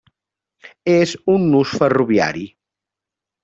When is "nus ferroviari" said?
1.51-2.51